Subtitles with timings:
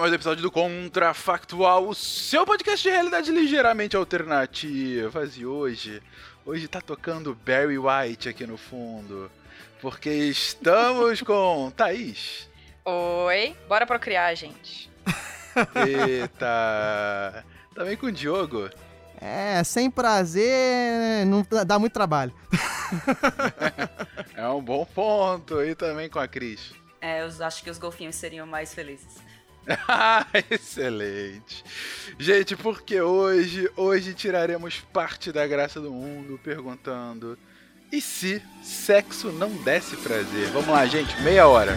[0.00, 5.28] A mais um episódio do Contrafactual, o seu podcast de realidade ligeiramente alternativa.
[5.36, 6.02] E hoje,
[6.42, 9.30] hoje tá tocando Barry White aqui no fundo,
[9.78, 12.48] porque estamos com Thaís.
[12.82, 14.90] Oi, bora procriar, gente.
[15.86, 17.44] Eita!
[17.74, 18.70] Também com o Diogo.
[19.20, 22.32] É, sem prazer não dá muito trabalho.
[24.34, 25.62] é um bom ponto.
[25.62, 26.72] E também com a Cris.
[27.02, 29.29] É, eu acho que os golfinhos seriam mais felizes.
[30.50, 31.64] Excelente.
[32.18, 37.38] Gente, porque hoje, hoje tiraremos parte da graça do mundo perguntando:
[37.92, 40.48] e se sexo não desse prazer?
[40.48, 41.76] Vamos lá, gente, meia hora.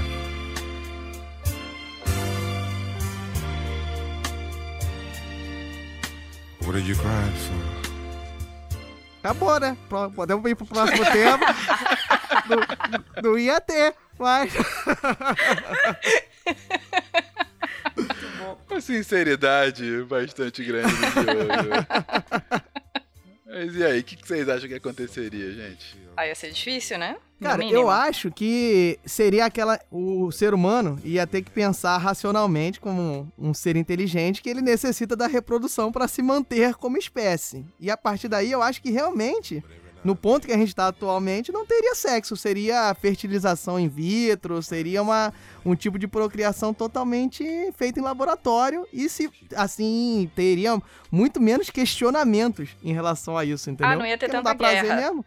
[6.71, 6.77] do that.
[6.77, 7.81] What are you crying for?
[9.23, 9.77] Acabou, né?
[10.15, 11.45] Podemos ir pro próximo tema.
[12.49, 14.51] não, não ia ter, mas.
[18.69, 22.71] Uma sinceridade bastante grande do Diogo.
[23.53, 25.97] Mas e aí, o que, que vocês acham que aconteceria, gente?
[26.15, 27.17] Aí ia ser difícil, né?
[27.41, 29.79] Cara, eu acho que seria aquela.
[29.89, 35.15] O ser humano ia ter que pensar racionalmente como um ser inteligente que ele necessita
[35.15, 37.65] da reprodução para se manter como espécie.
[37.79, 39.63] E a partir daí eu acho que realmente.
[40.03, 44.99] No ponto que a gente está atualmente, não teria sexo, seria fertilização in vitro, seria
[44.99, 45.31] uma,
[45.63, 47.45] um tipo de procriação totalmente
[47.77, 50.81] feito em laboratório e se assim teria
[51.11, 53.93] muito menos questionamentos em relação a isso, entendeu?
[53.93, 54.87] Ah, não ia ter Porque tanta não dá guerra.
[54.87, 55.25] prazer mesmo.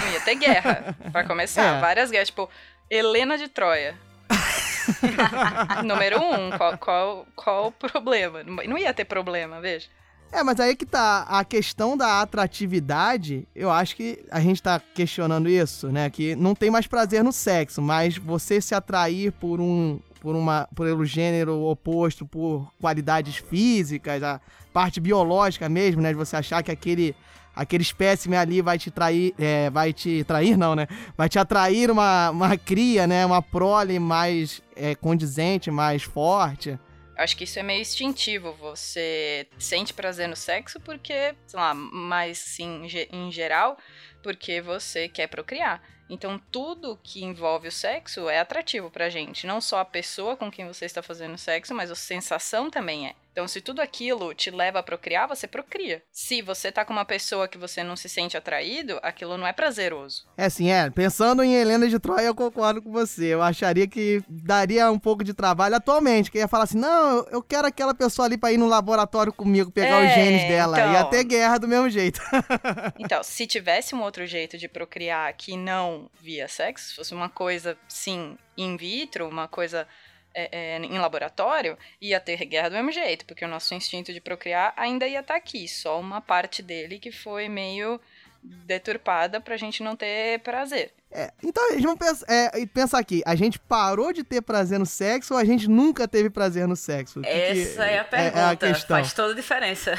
[0.00, 1.76] Não ia ter guerra, pra começar.
[1.76, 1.80] É.
[1.80, 2.48] Várias guerras, tipo,
[2.90, 3.94] Helena de Troia.
[5.84, 8.42] Número um, qual, qual, qual o problema?
[8.42, 9.88] Não ia ter problema, veja.
[10.32, 14.80] É, mas aí que tá a questão da atratividade, eu acho que a gente tá
[14.80, 16.10] questionando isso, né?
[16.10, 20.66] Que não tem mais prazer no sexo, mas você se atrair por um por uma
[20.74, 24.40] pelo gênero oposto, por qualidades físicas, a
[24.72, 26.08] parte biológica mesmo, né?
[26.08, 27.14] De você achar que aquele
[27.54, 30.86] aquele espécime ali vai te trair, é, vai te trair não, né?
[31.16, 33.24] Vai te atrair uma, uma cria, né?
[33.24, 36.78] Uma prole mais é, condizente, mais forte.
[37.16, 38.52] Acho que isso é meio instintivo.
[38.60, 43.78] Você sente prazer no sexo porque, sei lá, mais sim, em geral,
[44.22, 45.80] porque você quer procriar.
[46.10, 49.46] Então, tudo que envolve o sexo é atrativo pra gente.
[49.46, 53.14] Não só a pessoa com quem você está fazendo sexo, mas a sensação também é.
[53.34, 56.00] Então, se tudo aquilo te leva a procriar, você procria.
[56.12, 59.52] Se você tá com uma pessoa que você não se sente atraído, aquilo não é
[59.52, 60.24] prazeroso.
[60.36, 60.88] É assim, é.
[60.88, 63.34] Pensando em Helena de Troia, eu concordo com você.
[63.34, 66.30] Eu acharia que daria um pouco de trabalho atualmente.
[66.30, 69.68] Que ia falar assim: não, eu quero aquela pessoa ali pra ir no laboratório comigo,
[69.72, 70.78] pegar É, os genes dela.
[70.78, 70.92] então.
[70.92, 72.20] Ia ter guerra do mesmo jeito.
[73.00, 77.28] Então, se tivesse um outro jeito de procriar que não via sexo, se fosse uma
[77.28, 79.86] coisa, sim, in vitro, uma coisa
[80.34, 84.20] é, é, em laboratório, ia ter guerra do mesmo jeito, porque o nosso instinto de
[84.20, 88.00] procriar ainda ia estar aqui, só uma parte dele que foi meio
[88.42, 90.92] deturpada pra gente não ter prazer.
[91.10, 94.78] É, então, eles vão pensar, é, e pensar aqui: a gente parou de ter prazer
[94.80, 97.20] no sexo ou a gente nunca teve prazer no sexo?
[97.20, 98.50] O que que- Essa é a pergunta.
[98.50, 98.96] a questão.
[98.96, 99.98] Faz toda a diferença.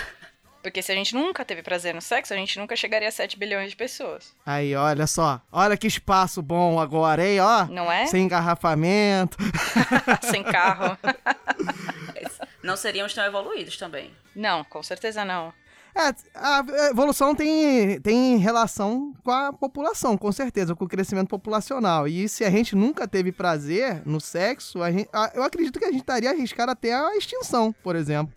[0.66, 3.38] Porque se a gente nunca teve prazer no sexo, a gente nunca chegaria a 7
[3.38, 4.34] bilhões de pessoas.
[4.44, 5.40] Aí, olha só.
[5.52, 7.40] Olha que espaço bom agora, hein?
[7.40, 7.66] Ó.
[7.66, 8.08] Não é?
[8.08, 9.38] Sem engarrafamento.
[10.28, 10.98] Sem carro.
[12.64, 14.12] Não seríamos tão evoluídos também.
[14.36, 15.54] Não, com certeza não.
[15.94, 22.08] É, a evolução tem, tem relação com a população, com certeza, com o crescimento populacional.
[22.08, 25.86] E se a gente nunca teve prazer no sexo, a gente- a- eu acredito que
[25.86, 28.34] a gente estaria arriscado até a extinção, por exemplo.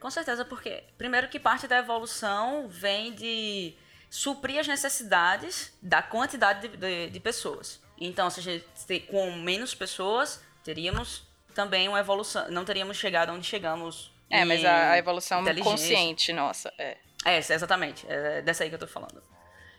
[0.00, 3.74] Com certeza, porque primeiro que parte da evolução vem de
[4.10, 7.80] suprir as necessidades da quantidade de, de- de pessoas.
[7.98, 11.22] Então, se a gente tem- com menos pessoas, teríamos
[11.54, 12.48] também uma evolução.
[12.50, 14.12] Não teríamos chegado onde chegamos.
[14.28, 16.96] É, mas a, a evolução consciente nossa, é.
[17.24, 18.04] É, exatamente.
[18.08, 19.22] É dessa aí que eu tô falando.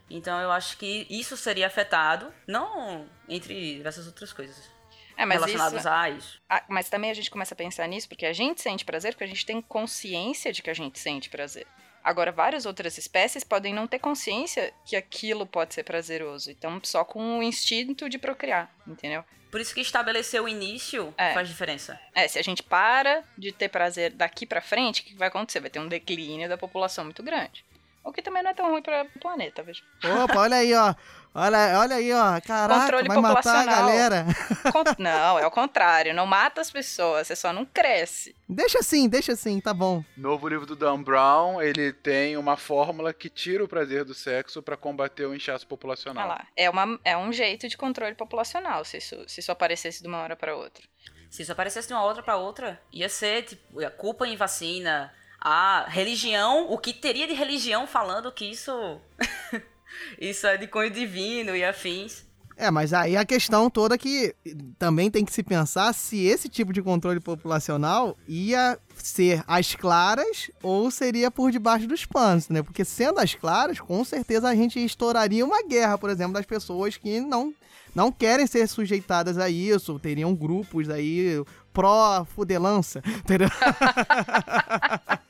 [0.10, 4.70] Então eu acho que isso seria afetado, não entre diversas outras coisas
[5.18, 6.42] É, mas relacionadas isso, a isso.
[6.48, 9.24] Ah, mas também a gente começa a pensar nisso porque a gente sente prazer porque
[9.24, 11.66] a gente tem consciência de que a gente sente prazer.
[12.04, 16.50] Agora, várias outras espécies podem não ter consciência que aquilo pode ser prazeroso.
[16.52, 19.26] Então, só com o instinto de procriar, entendeu?
[19.52, 21.34] Por isso que estabelecer o início É.
[21.34, 22.00] faz diferença.
[22.14, 25.60] É, se a gente para de ter prazer daqui pra frente, o que vai acontecer?
[25.60, 27.66] Vai ter um declínio da população muito grande.
[28.04, 29.84] O que também não é tão ruim para o planeta, veja.
[30.24, 30.96] Opa, olha aí, ó.
[31.34, 32.42] Olha, olha aí, ó.
[32.42, 33.76] Caraca, Controle vai matar a populacional.
[33.88, 34.26] galera.
[34.98, 36.14] Não, é o contrário.
[36.14, 38.36] Não mata as pessoas, você só não cresce.
[38.50, 40.04] Deixa assim, deixa assim, tá bom.
[40.16, 44.62] Novo livro do Dan Brown, ele tem uma fórmula que tira o prazer do sexo
[44.64, 46.28] pra combater o inchaço Olha populacional.
[46.28, 46.48] lá.
[46.56, 50.20] É, uma, é um jeito de controle populacional, se isso, se isso aparecesse de uma
[50.20, 50.84] hora para outra.
[51.30, 55.14] Se isso aparecesse de uma outra pra outra, ia ser tipo, a culpa em vacina,
[55.40, 59.00] a religião, o que teria de religião falando que isso
[60.20, 62.28] isso é de cunho divino e afins.
[62.60, 64.34] É, mas aí a questão toda é que
[64.80, 70.50] também tem que se pensar se esse tipo de controle populacional ia ser às claras
[70.64, 72.64] ou seria por debaixo dos panos, né?
[72.64, 76.98] Porque sendo às claras, com certeza a gente estouraria uma guerra, por exemplo, das pessoas
[76.98, 77.54] que não,
[77.94, 81.40] não querem ser sujeitadas a isso, teriam grupos aí
[81.72, 83.50] pró-fudelança, entendeu?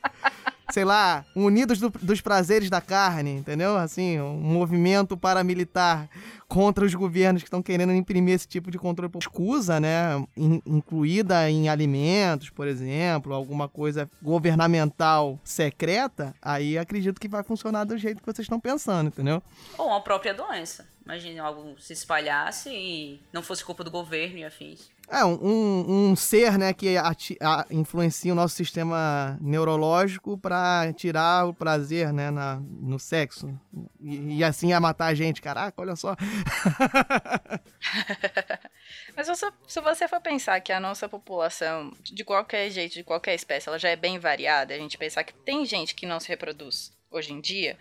[0.70, 3.76] sei lá, unidos do- dos prazeres da carne, entendeu?
[3.76, 6.08] Assim, um movimento paramilitar
[6.46, 9.12] contra os governos que estão querendo imprimir esse tipo de controle.
[9.18, 10.22] Escusa, né?
[10.36, 17.84] in- incluída em alimentos, por exemplo, alguma coisa governamental secreta, aí acredito que vai funcionar
[17.84, 19.42] do jeito que vocês estão pensando, entendeu?
[19.76, 20.86] Ou a própria doença.
[21.04, 24.90] Imagine algo se espalhasse e não fosse culpa do governo e afins.
[25.10, 31.46] É, um, um- ser, né, que ati- a- influencia o nosso sistema neurológico pra tirar
[31.46, 33.58] o prazer, né, na, no sexo.
[34.00, 35.40] E, e assim ia matar a gente.
[35.40, 36.14] Caraca, olha só.
[39.16, 43.34] Mas você- se você for pensar que a nossa população, de qualquer jeito, de qualquer
[43.34, 46.28] espécie, ela já é bem variada, a gente pensar que tem gente que não se
[46.28, 47.78] reproduz hoje em dia,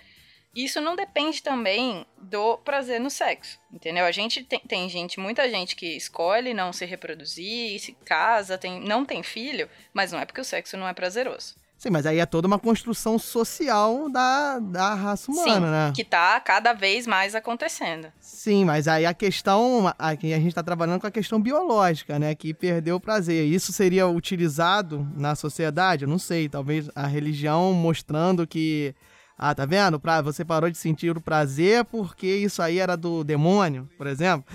[0.63, 4.05] isso não depende também do prazer no sexo, entendeu?
[4.05, 8.79] A gente tem, tem gente, muita gente que escolhe não se reproduzir, se casa, tem,
[8.79, 11.55] não tem filho, mas não é porque o sexo não é prazeroso.
[11.77, 15.93] Sim, mas aí é toda uma construção social da, da raça humana, Sim, né?
[15.95, 18.11] que tá cada vez mais acontecendo.
[18.19, 19.93] Sim, mas aí a questão.
[19.99, 22.33] Aqui a gente tá trabalhando com a questão biológica, né?
[22.33, 23.45] Que perdeu o prazer.
[23.45, 26.03] Isso seria utilizado na sociedade?
[26.03, 26.49] Eu não sei.
[26.49, 28.95] Talvez a religião mostrando que.
[29.37, 29.99] Ah, tá vendo?
[29.99, 34.45] Pra, você parou de sentir o prazer porque isso aí era do demônio, por exemplo.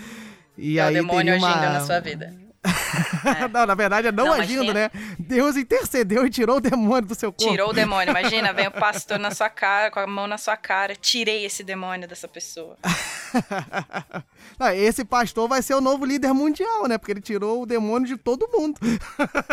[0.59, 1.49] E é o aí demônio teria uma...
[1.49, 2.43] agindo na sua vida.
[3.53, 4.91] não, na verdade é não, Não, agindo, né?
[5.19, 7.51] Deus intercedeu e tirou o demônio do seu corpo.
[7.51, 10.57] Tirou o demônio, imagina, vem o pastor na sua cara, com a mão na sua
[10.57, 12.77] cara, tirei esse demônio dessa pessoa.
[14.59, 16.99] Não, esse pastor vai ser o novo líder mundial, né?
[16.99, 18.79] Porque ele tirou o demônio de todo mundo.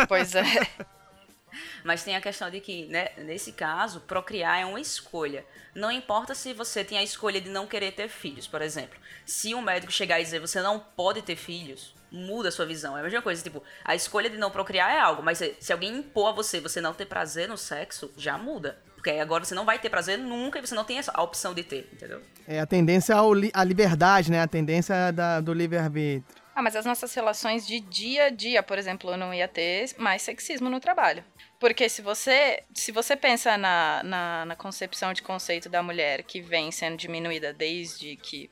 [0.06, 0.44] Pois é.
[1.84, 5.44] Mas tem a questão de que, né, nesse caso, procriar é uma escolha.
[5.74, 8.98] Não importa se você tem a escolha de não querer ter filhos, por exemplo.
[9.24, 12.96] Se um médico chegar e dizer você não pode ter filhos, muda a sua visão.
[12.96, 15.96] É a mesma coisa, tipo, a escolha de não procriar é algo, mas se, alguém
[15.98, 18.78] impor a você você não ter prazer no sexo, já muda.
[18.96, 21.62] Porque agora você não vai ter prazer nunca e você não tem a opção de
[21.62, 22.20] ter, entendeu?
[22.46, 24.42] É a tendência ao li- à liberdade, né?
[24.42, 26.39] A tendência da- do livre-arbítrio.
[26.54, 29.90] Ah, mas as nossas relações de dia a dia, por exemplo, eu não ia ter
[29.96, 31.24] mais sexismo no trabalho.
[31.58, 36.40] Porque se você, se você pensa na, na, na concepção de conceito da mulher que
[36.40, 38.50] vem sendo diminuída desde que,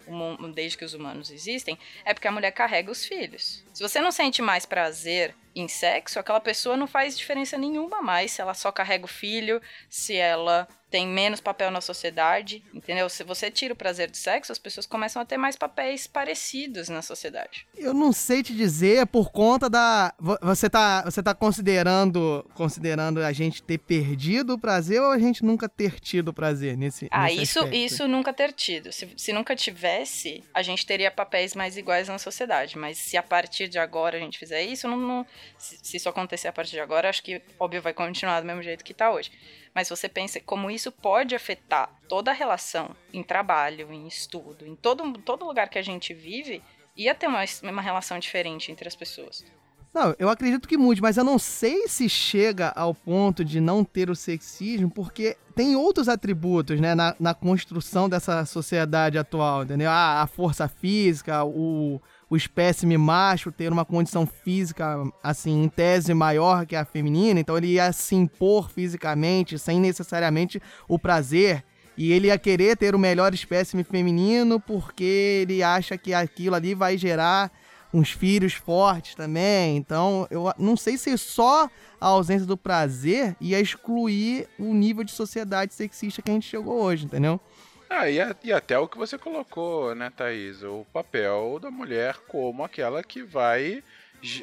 [0.54, 3.64] desde que os humanos existem, é porque a mulher carrega os filhos.
[3.72, 8.32] Se você não sente mais prazer em sexo, aquela pessoa não faz diferença nenhuma mais
[8.32, 13.10] se ela só carrega o filho, se ela tem menos papel na sociedade, entendeu?
[13.10, 16.88] Se você tira o prazer do sexo, as pessoas começam a ter mais papéis parecidos
[16.88, 17.66] na sociedade.
[17.76, 20.14] Eu não sei te dizer por conta da.
[20.18, 25.18] vo- Você tá, você tá considerando, considerando a gente ter perdido o prazer ou a
[25.18, 27.06] gente nunca ter tido o prazer nesse.
[27.10, 27.76] Ah, nesse isso, aspecto?
[27.76, 28.90] isso nunca ter tido.
[28.90, 32.78] Se, se nunca tivesse, a gente teria papéis mais iguais na sociedade.
[32.78, 36.08] Mas se a partir de agora a gente fizer isso, não, não- se, se isso
[36.08, 39.10] acontecer a partir de agora, acho que, óbvio, vai continuar do mesmo jeito que tá
[39.10, 39.30] hoje.
[39.74, 44.74] Mas você pensa como isso pode afetar toda a relação em trabalho, em estudo, em
[44.74, 46.62] todo, todo lugar que a gente vive,
[46.96, 49.44] ia ter uma, uma relação diferente entre as pessoas.
[49.92, 53.82] Não, eu acredito que mude, mas eu não sei se chega ao ponto de não
[53.82, 59.90] ter o sexismo, porque tem outros atributos, né, na, na construção dessa sociedade atual, entendeu?
[59.90, 62.00] Ah, a força física, o,
[62.30, 67.56] o espécime macho ter uma condição física, assim, em tese maior que a feminina, então
[67.56, 71.64] ele ia se impor fisicamente, sem necessariamente o prazer.
[71.96, 76.72] E ele ia querer ter o melhor espécime feminino porque ele acha que aquilo ali
[76.72, 77.50] vai gerar
[77.92, 79.76] uns filhos fortes também.
[79.76, 81.68] Então, eu não sei se só
[82.00, 86.80] a ausência do prazer ia excluir o nível de sociedade sexista que a gente chegou
[86.80, 87.40] hoje, entendeu?
[87.90, 90.62] Ah, e, a- e até o que você colocou, né, Thaís?
[90.62, 93.82] O papel da mulher como aquela que vai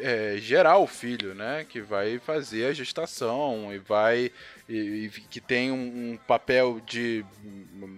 [0.02, 1.66] é, gerar o filho, né?
[1.66, 4.32] Que vai fazer a gestação e vai.
[4.70, 7.24] e- e que tem um, um papel de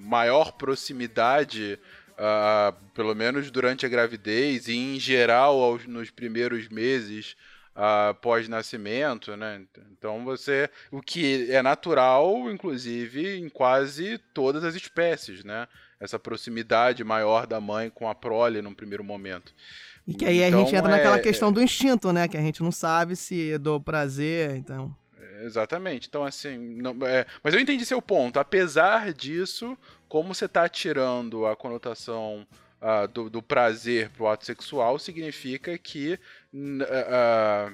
[0.06, 1.80] maior proximidade.
[2.20, 7.36] ah, pelo menos durante a gravidez e em geral aos- nos primeiros meses
[7.80, 9.62] ah, pós-nascimento, né?
[9.92, 15.68] Então você, o que é natural, inclusive, em quase todas as espécies, né?
[16.00, 19.54] Essa proximidade maior da mãe com a prole num primeiro momento.
[20.08, 22.28] E que aí a Então, gente entra naquela é- questão do instinto, né?
[22.28, 24.96] Que a gente não sabe se é do prazer, então.
[25.44, 26.08] Exatamente.
[26.08, 26.58] Então, assim.
[26.58, 28.40] não- é, mas eu entendi seu ponto.
[28.40, 29.78] Apesar disso,
[30.10, 32.48] como você está tirando a conotação
[32.82, 36.20] ah, do, do prazer pro ato sexual, significa que
[37.10, 37.72] ah,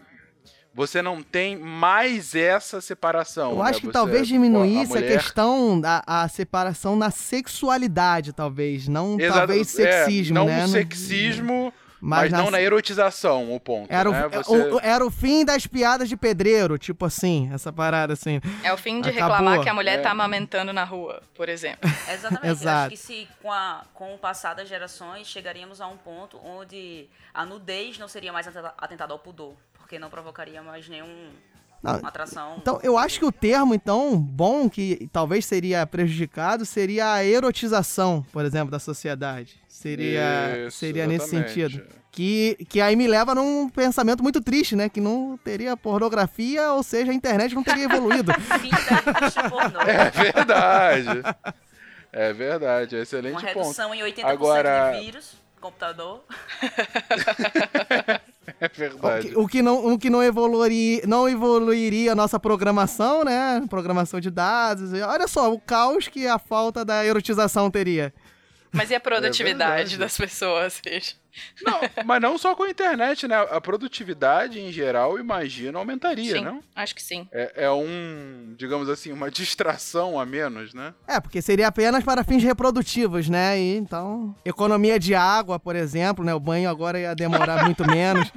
[0.76, 3.52] você não tem mais essa separação.
[3.52, 3.70] Eu né?
[3.70, 8.88] acho que Você- talvez diminuísse a, mulher- questão da a separação na sexualidade, talvez.
[8.88, 10.68] Não Exato, talvez é, sexismo, não né?
[10.68, 11.63] sexismo,
[12.06, 13.92] mas, na- não na erotização, o ponto.
[13.92, 14.20] Era o, né?
[14.26, 18.42] é, Você- o- era o fim das piadas de pedreiro, tipo assim, essa parada assim.
[18.64, 19.30] É o fim de Acabou.
[19.38, 20.02] reclamar que a mulher É.
[20.02, 21.80] tá amamentando na rua, por exemplo.
[22.12, 22.46] Exatamente.
[22.46, 22.78] Eu Exato.
[22.80, 27.08] acho que se com, a, com o passar das gerações chegaríamos a um ponto onde
[27.34, 31.30] a nudez não seria mais atenta- atentada ao pudor, porque não provocaria mais nenhum
[31.84, 32.56] Não, uma atração.
[32.58, 38.26] Então, eu acho que o termo, então, bom, que talvez seria prejudicado, seria a erotização,
[38.32, 39.62] por exemplo, da sociedade.
[39.68, 41.84] Seria, Isso, seria nesse sentido.
[42.10, 44.88] Que, que aí me leva num pensamento muito triste, né?
[44.88, 48.32] Que não teria pornografia, ou seja, a internet não teria evoluído.
[49.88, 51.24] É verdade.
[52.12, 53.60] É verdade, é excelente Uma ponto.
[53.64, 55.34] redução em 80% Agora- de vírus,
[55.64, 56.24] computador.
[58.60, 59.28] É O verdade.
[59.30, 63.64] que, o que não, o que não, evoluiria, não evoluiria a nossa programação, né?
[63.70, 64.92] Programação de dados.
[64.94, 68.14] E Olha só, o caos que a falta da erotização teria.
[68.74, 69.98] Mas e a produtividade verdade.
[69.98, 71.14] das pessoas, seja?
[71.64, 73.36] Não, mas não só com a internet, né?
[73.50, 76.64] A produtividade em geral, imagino, aumentaria, Sim, não?
[76.76, 77.28] acho que sim.
[77.32, 80.94] É, é um, digamos assim, uma distração a menos, né?
[81.08, 83.60] É, porque seria apenas para fins reprodutivos, né?
[83.60, 86.34] E, então, economia de água, por exemplo, né?
[86.36, 88.32] O banho agora ia demorar muito menos.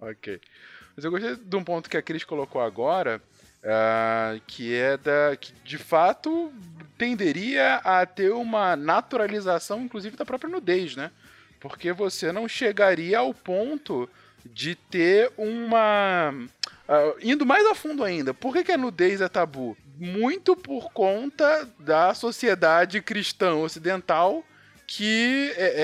[0.00, 0.40] Ok.
[0.94, 3.20] Mas eu gostei de um ponto que a Cris colocou agora,
[3.64, 5.36] ah, que é da.
[5.36, 6.52] que de fato
[7.02, 11.10] tenderia a ter uma naturalização, inclusive, da própria nudez, né?
[11.58, 14.08] Porque você não chegaria ao ponto
[14.46, 16.32] de ter uma.
[16.88, 19.76] ah, indo mais a fundo ainda, por que, que a nudez é tabu?
[19.98, 24.44] Muito por conta da sociedade cristã ocidental
[24.86, 25.74] que é,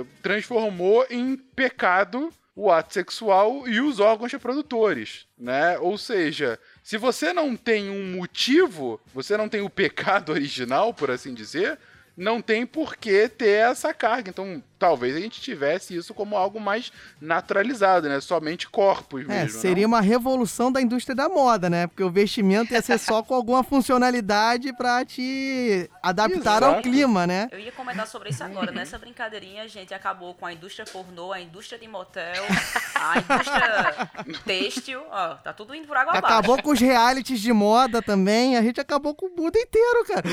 [0.00, 5.76] é, transformou em pecado o ato sexual e os órgãos reprodutores, né?
[5.80, 11.10] Ou seja, se você não tem um motivo, você não tem o pecado original, por
[11.10, 11.80] assim dizer,
[12.16, 14.30] não tem por que ter essa carga.
[14.30, 18.20] Então, talvez a gente tivesse isso como algo mais naturalizado, né?
[18.20, 19.60] Somente corpos É, mesmo.
[19.60, 19.94] seria não?
[19.94, 21.86] uma revolução da indústria da moda, né?
[21.86, 26.82] Porque o vestimento ia ser só com alguma funcionalidade pra te adaptar ao Exato.
[26.82, 27.48] clima, né?
[27.52, 28.70] Eu ia comentar sobre isso agora.
[28.72, 32.44] Nessa brincadeirinha, a gente acabou com a indústria pornô, a indústria de motel,
[32.94, 34.08] a indústria
[34.44, 35.02] têxtil.
[35.10, 36.34] Ó, tá tudo indo por água abaixo.
[36.34, 40.26] Acabou com os realities de moda também, a gente acabou com o mundo inteiro, cara.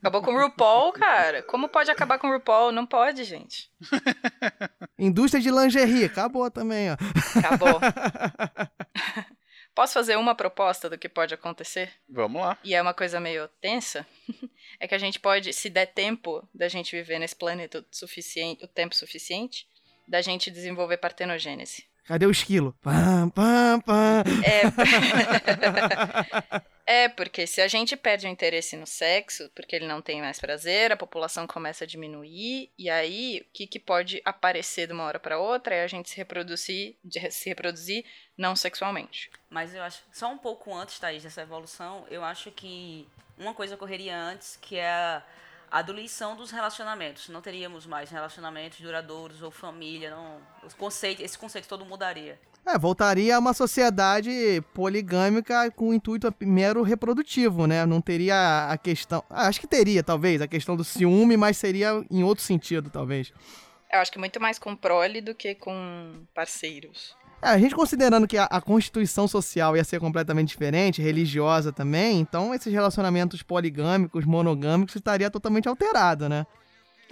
[0.00, 1.42] Acabou com o RuPaul, cara.
[1.42, 2.72] Como pode acabar com o RuPaul?
[2.72, 3.70] Não pode, gente.
[4.98, 6.96] Indústria de lingerie, acabou também, ó.
[7.38, 7.80] Acabou.
[9.74, 11.90] Posso fazer uma proposta do que pode acontecer?
[12.08, 12.58] Vamos lá.
[12.62, 14.06] E é uma coisa meio tensa.
[14.80, 18.64] É que a gente pode, se der tempo da gente viver nesse planeta o suficiente,
[18.64, 19.68] o tempo suficiente,
[20.08, 21.84] da gente desenvolver partenogênese.
[22.04, 22.74] Cadê o esquilo?
[22.82, 24.24] Pam, pam, pam.
[26.84, 30.40] É, porque se a gente perde o interesse no sexo, porque ele não tem mais
[30.40, 35.04] prazer, a população começa a diminuir, e aí o que, que pode aparecer de uma
[35.04, 38.04] hora para outra é a gente se reproduzir, de- se reproduzir
[38.36, 39.30] não sexualmente.
[39.48, 43.06] Mas eu acho, só um pouco antes, Thaís, dessa evolução, eu acho que
[43.38, 45.22] uma coisa ocorreria antes, que é a
[45.72, 47.30] a diluição dos relacionamentos.
[47.30, 50.38] Não teríamos mais relacionamentos duradouros ou família, não.
[50.62, 52.38] Os conceitos, esse conceito todo mudaria.
[52.64, 57.86] É, voltaria a uma sociedade poligâmica com intuito mero reprodutivo, né?
[57.86, 59.24] Não teria a questão.
[59.30, 63.32] ah, Acho que teria, talvez, a questão do ciúme, mas seria em outro sentido, talvez.
[63.90, 67.16] Eu acho que muito mais com prole do que com parceiros.
[67.42, 72.20] É, a gente considerando que a, a constituição social ia ser completamente diferente, religiosa também,
[72.20, 76.46] então esses relacionamentos poligâmicos, monogâmicos, estaria totalmente alterado, né?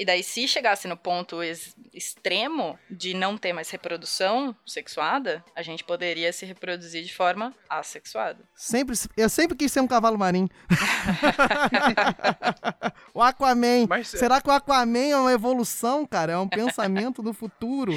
[0.00, 5.60] E daí, se chegasse no ponto ex- extremo de não ter mais reprodução sexuada, a
[5.60, 8.42] gente poderia se reproduzir de forma assexuada.
[8.54, 10.48] Sempre, eu sempre quis ser um cavalo marinho.
[13.12, 13.86] o Aquaman.
[13.88, 16.32] Mas- Será que o Aquaman é uma evolução, cara?
[16.32, 17.92] É um pensamento do futuro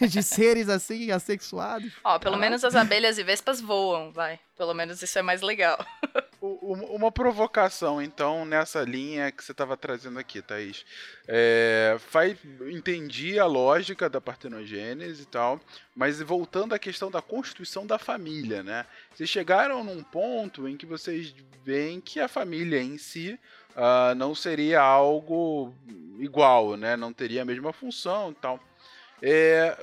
[0.00, 1.92] de, de seres assim, assexuados?
[2.04, 4.38] Ó, pelo menos as abelhas e vespas voam, vai.
[4.56, 5.78] Pelo menos isso é mais legal.
[6.40, 10.84] Uma provocação, então, nessa linha que você estava trazendo aqui, Thaís.
[11.26, 12.38] É, faz,
[12.70, 15.60] entendi a lógica da partenogênese e tal,
[15.94, 18.86] mas voltando à questão da constituição da família, né?
[19.12, 23.38] Vocês chegaram num ponto em que vocês veem que a família em si
[23.74, 25.74] ah, não seria algo
[26.18, 26.96] igual, né?
[26.96, 28.60] Não teria a mesma função e tal.
[29.20, 29.76] É,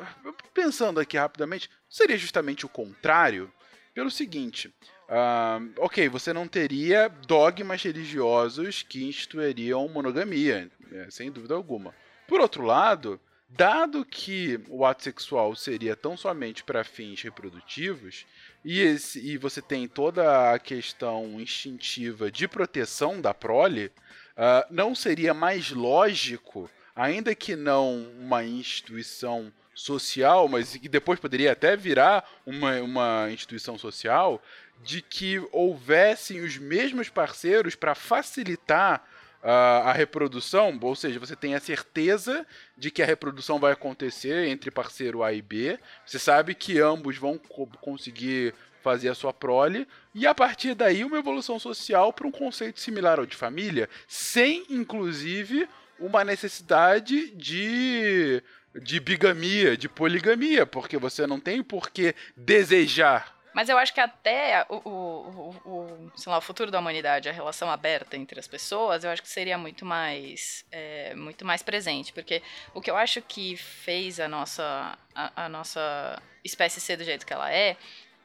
[0.53, 3.51] pensando aqui rapidamente, seria justamente o contrário?
[3.93, 4.73] Pelo seguinte,
[5.07, 11.93] ah, ok, você não teria dogmas religiosos que instituiriam monogamia, né, sem dúvida alguma.
[12.27, 18.25] Por outro lado, dado que o ato sexual seria tão somente para fins reprodutivos,
[18.65, 23.91] e, esse- e você tem toda a questão instintiva de proteção da prole,
[24.35, 31.51] ah, não seria mais lógico, ainda que não uma instituição social, mas que depois poderia
[31.51, 34.41] até virar uma, uma instituição social,
[34.83, 39.03] de que houvessem os mesmos parceiros para facilitar
[39.41, 42.45] ah, a reprodução, ou seja, você tem a certeza
[42.77, 47.17] de que a reprodução vai acontecer entre parceiro A e B, você sabe que ambos
[47.17, 52.27] vão co- conseguir fazer a sua prole, e a partir daí uma evolução social para
[52.27, 55.67] um conceito similar ao de família, sem inclusive
[55.99, 58.43] uma necessidade de,
[58.81, 63.99] de bigamia, de poligamia, porque você não tem por que desejar Mas eu acho que
[63.99, 68.39] até o, o, o, o, sei lá, o futuro da humanidade, a relação aberta entre
[68.39, 72.11] as pessoas, eu acho que seria muito mais, é, muito mais presente.
[72.11, 72.41] Porque
[72.73, 77.25] o que eu acho que fez a nossa, a, a nossa espécie ser do jeito
[77.25, 77.77] que ela é,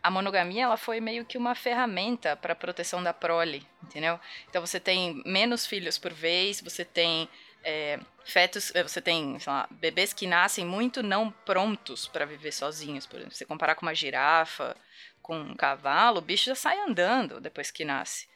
[0.03, 4.19] a monogamia ela foi meio que uma ferramenta para proteção da prole, entendeu?
[4.49, 7.29] Então você tem menos filhos por vez, você tem
[7.64, 12.53] é, fetos, é, você tem, sei lá, bebês que nascem muito não prontos para viver
[12.53, 13.33] sozinhos, por exemplo.
[13.33, 14.77] Se você comparar com uma girafa,
[15.23, 18.29] com um cavalo, o bicho já sai andando depois que nasce.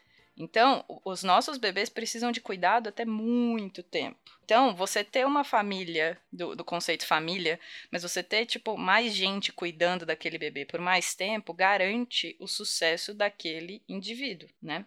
[0.43, 4.19] Então, os nossos bebês precisam de cuidado até muito tempo.
[4.45, 7.61] Então, você ter uma família, do, do conceito família,
[7.93, 13.15] mas você ter, tipo, mais gente cuidando daquele bebê por mais tempo, garante o sucesso
[13.15, 14.85] daquele indivíduo, né?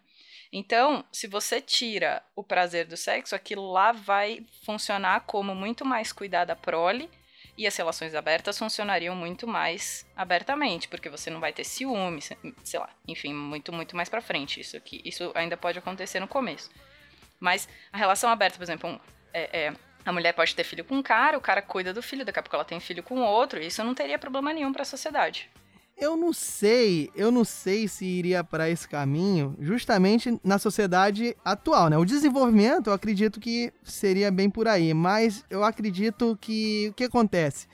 [0.52, 6.12] Então, se você tira o prazer do sexo, aquilo lá vai funcionar como muito mais
[6.12, 7.10] cuidar da prole
[7.58, 12.38] e as relações abertas funcionariam muito mais abertamente, porque você não vai ter ciúme, se-
[12.64, 14.60] sei lá, enfim, muito, muito mais pra frente.
[14.60, 16.70] Isso aqui, isso ainda pode acontecer no começo.
[17.40, 19.00] Mas a relação aberta, por exemplo, um-
[19.34, 19.74] é- é,
[20.06, 22.44] a mulher pode ter filho com um cara, o cara cuida do filho, daqui a
[22.44, 25.50] pouco ela tem filho com outro, e isso não teria problema nenhum pra sociedade.
[25.98, 31.90] Eu não sei, eu não sei se iria para esse caminho, justamente na sociedade atual,
[31.90, 31.98] né?
[31.98, 37.06] O desenvolvimento, eu acredito que seria bem por aí, mas eu acredito que o que
[37.06, 37.66] acontece?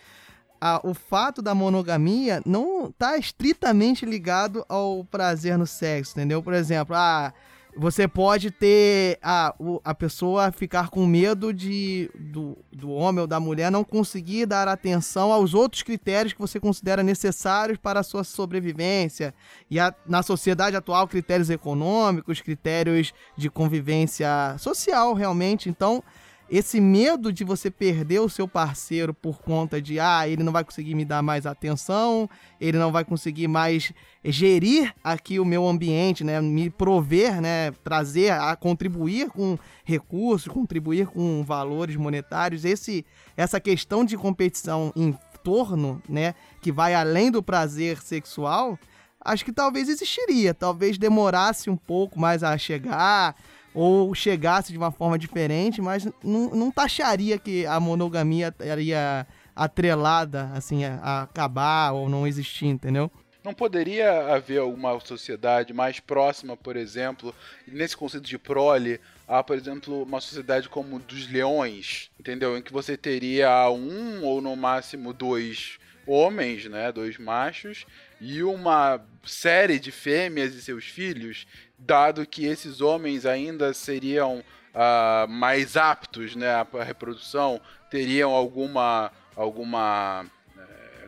[0.60, 6.44] Ah, o fato da monogamia não está estritamente ligado ao prazer no sexo, entendeu?
[6.44, 7.34] Por exemplo, ah,
[7.76, 9.54] você pode ter a,
[9.84, 14.68] a pessoa ficar com medo de do, do homem ou da mulher não conseguir dar
[14.68, 19.34] atenção aos outros critérios que você considera necessários para a sua sobrevivência.
[19.70, 25.70] E a, na sociedade atual, critérios econômicos, critérios de convivência social, realmente.
[25.70, 26.04] Então,
[26.52, 30.66] esse medo de você perder o seu parceiro por conta de, ah, ele não vai
[30.66, 36.26] conseguir me dar mais atenção, ele não vai conseguir mais gerir aqui o meu ambiente,
[36.26, 43.06] né, me prover, né, trazer, a contribuir com recursos, contribuir com valores monetários, esse
[43.38, 48.78] essa questão de competição em torno, né, que vai além do prazer sexual,
[49.24, 53.36] acho que talvez existiria, talvez demorasse um pouco mais a chegar,
[53.74, 60.52] ou chegasse de uma forma diferente, mas não, não taxaria que a monogamia estaria atrelada
[60.54, 63.12] assim a, acabar ou não existir, entendeu?
[63.44, 67.34] Não poderia haver alguma sociedade mais próxima, por exemplo,
[67.68, 72.56] nesse conceito de prole, a, por exemplo, uma sociedade como dos leões, entendeu?
[72.56, 77.86] Em que você teria um ou no máximo dois homens, né, dois machos,
[78.20, 85.28] e uma série de fêmeas e seus filhos, dado que esses homens ainda seriam uh,
[85.28, 87.60] mais aptos né, à reprodução,
[87.90, 90.26] teriam alguma, alguma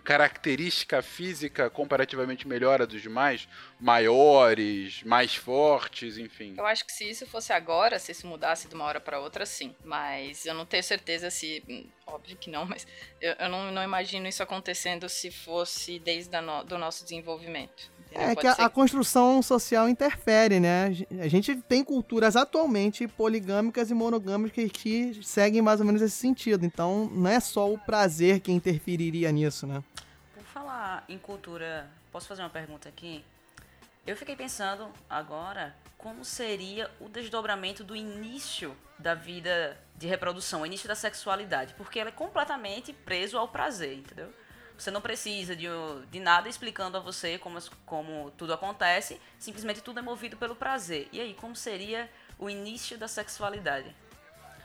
[0.03, 3.47] característica física comparativamente melhor a dos demais,
[3.79, 6.55] maiores, mais fortes, enfim.
[6.57, 9.45] Eu acho que se isso fosse agora, se isso mudasse de uma hora para outra,
[9.45, 9.75] sim.
[9.83, 11.63] Mas eu não tenho certeza se.
[12.05, 12.85] Óbvio que não, mas
[13.21, 17.89] eu, eu não, não imagino isso acontecendo se fosse desde no, do nosso desenvolvimento.
[18.15, 20.91] É que a, a, construção social interfere, né?
[21.19, 26.65] A gente tem culturas atualmente poligâmicas e monogâmicas que seguem mais ou menos esse sentido.
[26.65, 29.83] Então, não é só o prazer que interferiria nisso, né?
[30.33, 33.23] Por falar em cultura, posso fazer uma pergunta aqui?
[34.05, 40.65] Eu fiquei pensando agora como seria o desdobramento do início da vida de reprodução, o
[40.65, 44.29] início da sexualidade, porque ela é completamente preso ao prazer, entendeu?
[44.77, 45.67] Você não precisa de,
[46.11, 51.07] de nada explicando a você como, como tudo acontece, simplesmente tudo é movido pelo prazer.
[51.11, 52.09] E aí, como seria
[52.39, 53.95] o início da sexualidade?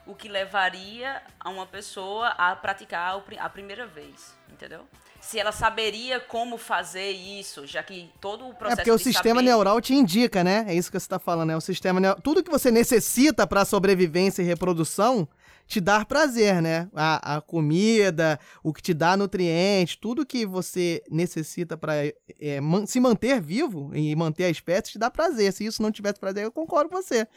[0.06, 4.86] O que levaria a uma pessoa a praticar a primeira vez, entendeu?
[5.20, 8.80] Se ela saberia como fazer isso, já que todo o processo.
[8.80, 9.50] É porque o sistema saber...
[9.50, 10.64] neural te indica, né?
[10.68, 11.56] É isso que você está falando, né?
[11.56, 12.20] O sistema neural.
[12.22, 15.28] Tudo que você necessita para sobrevivência e reprodução
[15.68, 16.88] te dar prazer, né?
[16.94, 21.92] A, a comida, o que te dá nutrientes, tudo que você necessita para
[22.40, 25.52] é, man se manter vivo e manter a espécie te dá prazer.
[25.52, 27.28] Se isso não tivesse prazer, eu concordo com você.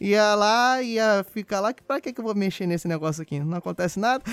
[0.00, 3.40] Ia lá, ia ficar lá, pra que, que eu vou mexer nesse negócio aqui?
[3.40, 4.22] Não acontece nada?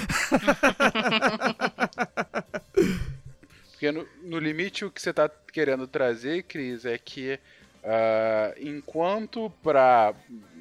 [3.71, 7.39] Porque no, no, limite o que você está querendo trazer, Cris, é que
[7.83, 10.13] uh, enquanto para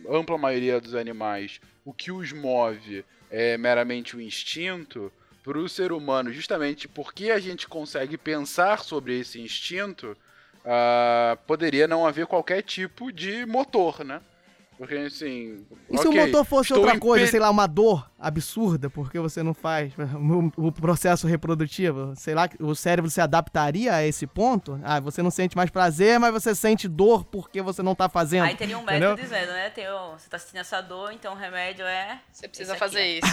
[0.09, 5.93] ampla maioria dos animais o que os move é meramente o instinto, para o ser
[5.93, 10.17] humano, justamente porque a gente consegue pensar sobre esse instinto,
[10.65, 14.21] uh, poderia não haver qualquer tipo de motor, né?
[14.83, 15.65] Porque assim.
[15.89, 19.55] E se o motor fosse outra coisa, sei lá, uma dor absurda, porque você não
[19.55, 19.93] faz
[20.57, 22.15] o, processo reprodutivo?
[22.17, 24.81] Sei lá, o cérebro se adaptaria a esse ponto?
[24.83, 28.43] Ah, você não sente mais prazer, mas você sente dor porque você não tá fazendo.
[28.43, 29.71] Aí teria um médico dizendo, né?
[29.71, 32.21] Tem, você tá sentindo essa dor, então o remédio é.
[32.33, 33.29] Você precisa fazer isso.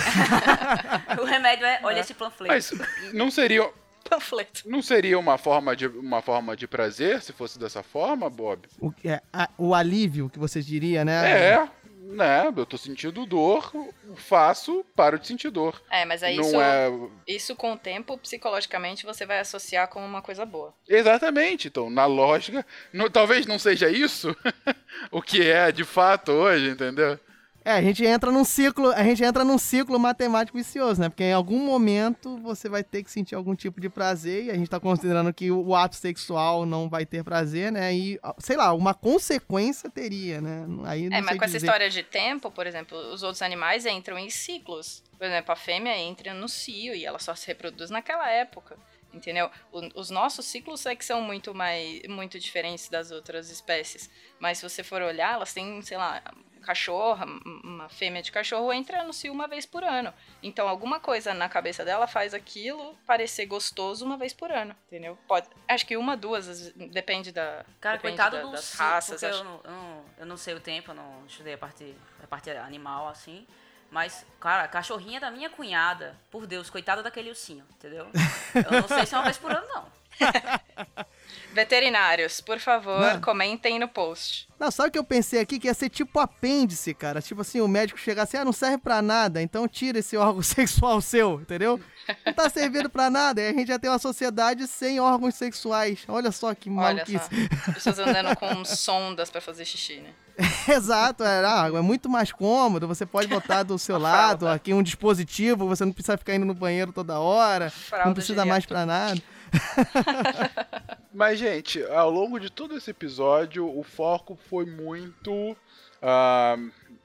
[1.19, 2.01] o remédio é, olha é.
[2.01, 2.53] esse panfleto.
[2.53, 2.71] Mas
[3.11, 3.67] não seria
[4.09, 4.63] panfleto.
[4.65, 8.67] Não seria uma forma de, uma forma de prazer se fosse dessa forma, Bob?
[8.79, 11.31] O, é, a, o alívio que você diria, né?
[11.31, 11.69] É,
[12.09, 12.51] né?
[12.55, 13.71] Eu tô sentindo dor,
[14.15, 15.81] faço, paro de sentir dor.
[15.89, 16.91] É, mas aí não isso, é...
[17.27, 20.73] isso com o tempo, psicologicamente, você vai associar como uma coisa boa.
[20.87, 21.67] Exatamente.
[21.67, 24.35] Então, na lógica, não, talvez não seja isso
[25.11, 27.19] o que é de fato hoje, entendeu?
[27.63, 31.09] É, a gente entra num ciclo, a gente entra num ciclo matemático vicioso, né?
[31.09, 34.55] Porque em algum momento você vai ter que sentir algum tipo de prazer e a
[34.55, 37.93] gente tá considerando que o ato sexual não vai ter prazer, né?
[37.93, 40.65] E, sei lá, uma consequência teria, né?
[40.85, 41.57] Aí é, mas com dizer.
[41.57, 45.03] essa história de tempo, por exemplo, os outros animais entram em ciclos.
[45.17, 48.77] Por exemplo, a fêmea entra no cio e ela só se reproduz naquela época
[49.13, 49.49] entendeu?
[49.71, 54.59] O, os nossos ciclos é que são muito mais muito diferentes das outras espécies, mas
[54.59, 56.21] se você for olhar, elas têm, sei lá,
[56.59, 57.25] cachorra,
[57.63, 60.13] uma fêmea de cachorro entra no cio uma vez por ano.
[60.43, 65.17] Então alguma coisa na cabeça dela faz aquilo parecer gostoso uma vez por ano, entendeu?
[65.27, 69.23] Pode, acho que uma, duas, depende da Cara, depende coitado da- do das cio, raças.
[69.23, 72.27] eu não, eu, não, eu não sei o tempo, eu não estudei a parte, a
[72.27, 73.47] parte animal, assim.
[73.91, 78.07] Mas, cara, a cachorrinha da minha cunhada, por Deus, coitada daquele ursinho, entendeu?
[78.53, 79.98] Eu não sei se é uma vez por ano, não.
[81.53, 83.21] Veterinários, por favor, Não.
[83.21, 84.47] comentem no post.
[84.59, 85.57] Não, sabe o que eu pensei aqui?
[85.59, 87.21] Que ia ser tipo apêndice, cara.
[87.21, 90.41] Tipo assim, o médico chegar assim, ah, não serve pra nada, então tira esse órgão
[90.43, 91.79] sexual seu, entendeu?
[92.25, 93.41] Não tá servindo pra nada.
[93.41, 95.99] Aí a gente já tem uma sociedade sem órgãos sexuais.
[96.07, 97.17] Olha só que Olha maluquice.
[97.17, 100.11] só, as pessoas andando com sondas pra fazer xixi, né?
[100.69, 102.87] Exato, é, ah, é muito mais cômodo.
[102.87, 106.53] Você pode botar do seu lado aqui um dispositivo, você não precisa ficar indo no
[106.53, 107.71] banheiro toda hora,
[108.05, 109.21] não precisa mais pra nada.
[111.13, 115.55] Mas, gente, ao longo de todo esse episódio, o foco foi muito.
[116.01, 116.57] ah,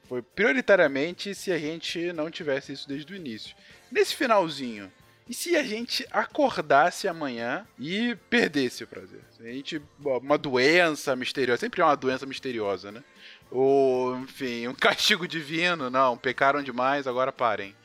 [0.07, 3.55] foi prioritariamente se a gente não tivesse isso desde o início.
[3.91, 4.91] Nesse finalzinho,
[5.27, 9.21] e se a gente acordasse amanhã e perdesse o prazer?
[9.35, 9.81] Se a gente.
[10.03, 13.03] Uma doença misteriosa, sempre é uma doença misteriosa, né?
[13.49, 17.75] Ou, enfim, um castigo divino, não, pecaram demais, agora parem.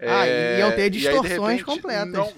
[0.00, 2.12] Ah, É, e iam ter aí, de distorções repente, completas.
[2.12, 2.32] não-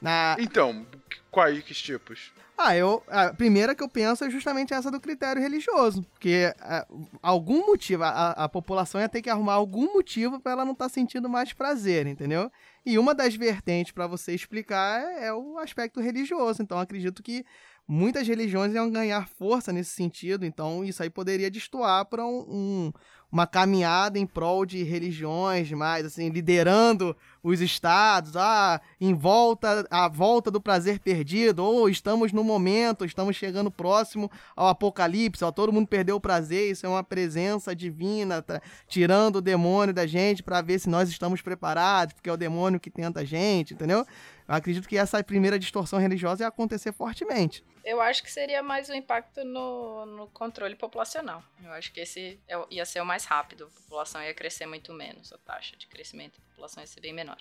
[0.00, 0.36] Na...
[0.38, 0.86] Então,
[1.30, 2.32] quais tipos?
[2.56, 3.02] Ah, eu.
[3.08, 6.02] A primeira que eu penso é justamente essa do critério religioso.
[6.12, 6.86] Porque ah,
[7.20, 10.88] algum motivo, a, a população ia ter que arrumar algum motivo pra ela não estar
[10.88, 12.50] sentindo mais prazer, entendeu?
[12.86, 16.62] E uma das vertentes pra você explicar é, é o aspecto religioso.
[16.62, 17.44] Então, acredito que
[17.86, 20.44] muitas religiões iam ganhar força nesse sentido.
[20.44, 22.92] Então, isso aí poderia destoar para um, um-
[23.30, 30.06] uma caminhada em prol de religiões mais, assim, liderando os estados, ah, em volta, a
[30.06, 35.72] volta do prazer perdido, ou estamos no momento, estamos chegando próximo ao apocalipse, ó, todo
[35.72, 40.40] mundo perdeu o prazer, isso é uma presença divina, tá, tirando o demônio da gente
[40.40, 44.06] para ver se nós estamos preparados, porque é o demônio que tenta a gente, entendeu?
[44.46, 47.64] Eu acredito que essa primeira distorção religiosa ia acontecer fortemente.
[47.82, 51.42] Eu acho que seria mais um impacto no, no controle populacional.
[51.62, 53.64] Eu acho que esse é ia ser o mais rápido.
[53.64, 55.32] A população ia crescer muito menos.
[55.32, 57.36] A taxa de crescimento da população ia ser bem menor.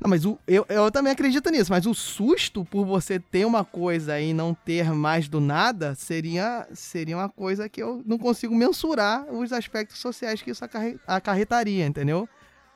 [0.00, 3.64] Não, mas o, eu, eu também acredito nisso, mas o susto por você ter uma
[3.64, 8.54] coisa e não ter mais do nada seria, seria uma coisa que eu não consigo
[8.54, 12.28] mensurar os aspectos sociais que isso acarre- acarretaria, entendeu?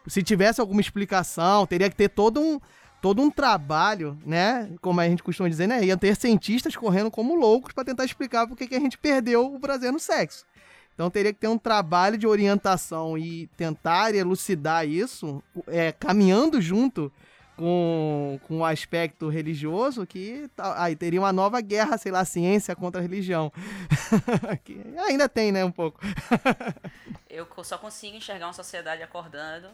[0.07, 2.61] Se tivesse alguma explicação, teria que ter todo um,
[3.07, 4.69] todo um trabalho, né?
[4.81, 5.85] Como a gente costuma dizer, né?
[5.85, 9.61] Ia ter cientistas correndo como loucos para tentar explicar por que a gente perdeu o
[9.61, 10.45] prazer no sexo.
[10.92, 17.12] Então teria que ter um trabalho de orientação e tentar elucidar isso, é, caminhando junto
[17.57, 22.75] com, com o aspecto religioso, que tá- aí teria uma nova guerra, sei lá, ciência
[22.75, 23.53] contra a religião.
[24.64, 26.01] Que ainda tem, né, um pouco.
[27.31, 29.69] Eu só consigo enxergar uma sociedade acordando,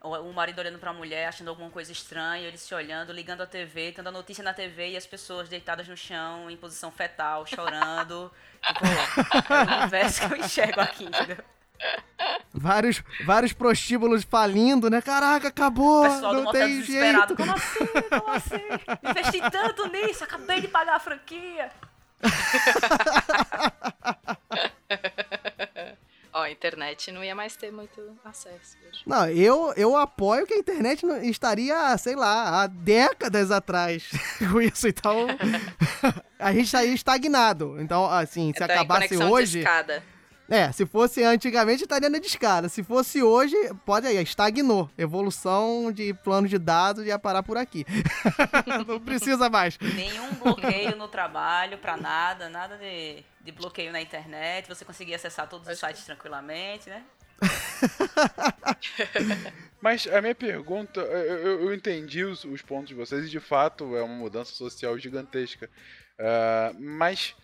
[0.00, 3.92] o marido olhando pra mulher, achando alguma coisa estranha, eles se olhando, ligando a TV,
[3.92, 8.32] tendo a notícia na TV e as pessoas deitadas no chão, em posição fetal, chorando.
[8.64, 8.84] tipo,
[9.52, 11.38] é o universo que eu enxergo aqui, entendeu?
[12.52, 15.00] Vários, vários prostíbulos falindo, né?
[15.00, 16.04] Caraca, acabou!
[16.04, 17.36] O pessoal do não motel tem desesperado.
[17.36, 17.36] jeito.
[17.36, 17.86] Como assim?
[18.08, 19.10] Como assim?
[19.10, 21.70] Investi tanto nisso, acabei de pagar a franquia.
[26.58, 29.02] Internet não ia mais ter muito acesso hoje.
[29.06, 34.10] Não, eu, eu apoio que a internet estaria, sei lá, há décadas atrás
[34.50, 34.88] com isso.
[34.88, 35.28] Então,
[36.36, 37.80] a gente estaria estagnado.
[37.80, 39.58] Então, assim, se em acabasse hoje.
[39.58, 40.02] discada.
[40.50, 42.70] É, se fosse antigamente, estaria na discada.
[42.70, 44.90] Se fosse hoje, pode aí, estagnou.
[44.96, 47.84] Evolução de plano de dados ia parar por aqui.
[48.86, 49.76] não precisa mais.
[49.78, 54.66] Nenhum bloqueio no trabalho pra nada, nada de, de bloqueio na internet.
[54.68, 57.02] Você conseguia acessar todos os sites tranquilamente, né?
[59.80, 63.96] Mas a minha pergunta, eu, eu- entendi os, os pontos de vocês e de fato
[63.96, 65.70] é uma mudança social gigantesca.
[66.18, 67.34] Ah, mas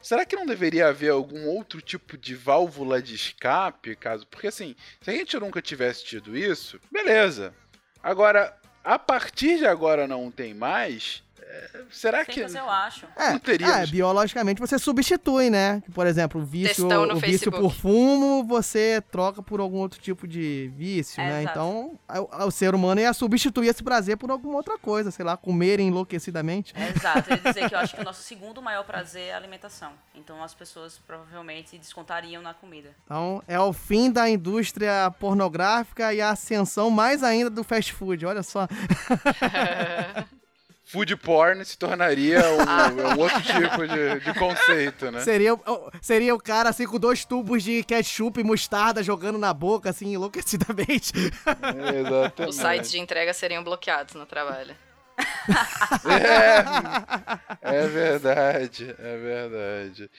[0.00, 4.26] será que não deveria haver algum outro tipo de válvula de escape, caso?
[4.26, 7.54] Porque assim, se a gente nunca tivesse tido isso, beleza.
[8.02, 11.24] Agora, a partir de agora não tem mais.
[11.90, 13.06] Será que Simples, eu acho.
[13.16, 13.76] É, não teríamos?
[13.76, 15.82] é, biologicamente você substitui, né?
[15.94, 17.60] Por exemplo, o vício, o vício Facebook.
[17.60, 21.40] por fumo, você troca por algum outro tipo de vício, É, né?
[21.42, 21.58] exato.
[21.58, 21.98] Então,
[22.40, 25.80] o, o ser humano ia substituir esse prazer por alguma outra coisa, sei lá, comer
[25.80, 26.72] enlouquecidamente.
[26.76, 29.34] É exato, eu ia dizer que eu acho que o nosso segundo maior prazer é
[29.34, 29.92] a alimentação.
[30.14, 32.90] Então as pessoas provavelmente descontariam na comida.
[33.04, 38.24] Então, é o fim da indústria pornográfica e a ascensão mais ainda do fast food,
[38.26, 38.66] olha só.
[40.88, 45.20] food porn se tornaria um, um outro tipo de, de conceito, né?
[45.20, 49.52] Seria, o- seria o cara assim com dois tubos de ketchup e mostarda jogando na
[49.52, 51.12] boca, assim, enlouquecidamente.
[51.98, 52.48] Exatamente.
[52.48, 54.74] Os sites de entrega seriam bloqueados no trabalho.
[57.62, 60.10] É, é verdade, é verdade.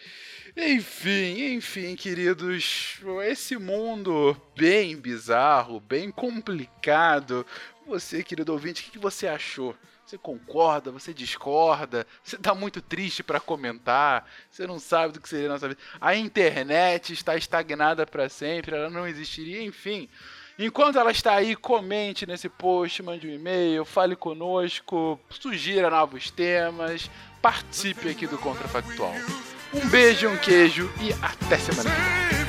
[0.56, 7.46] Enfim, enfim, queridos, esse mundo bem bizarro, bem complicado.
[7.86, 9.76] Você, querido ouvinte, o que você achou?
[10.06, 10.90] Você concorda?
[10.92, 12.08] Você discorda?
[12.24, 14.26] Você tá muito triste para comentar?
[14.50, 15.82] Você não sabe do que seria a nossa vida?
[16.00, 20.10] A internet está estagnada para sempre, ela não existiria, enfim.
[20.60, 27.12] Enquanto ela está aí, comente nesse post, mande um e-mail, fale conosco, sugira novos temas,
[27.40, 29.14] participe aqui do Contrafactual.
[29.72, 32.47] Um beijo, um queijo e até semana que vem.